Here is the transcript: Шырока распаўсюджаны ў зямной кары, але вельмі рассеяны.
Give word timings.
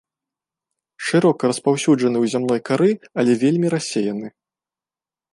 Шырока 1.09 1.43
распаўсюджаны 1.51 2.17
ў 2.23 2.31
зямной 2.35 2.61
кары, 2.69 2.91
але 3.23 3.31
вельмі 3.43 3.67
рассеяны. 3.75 4.27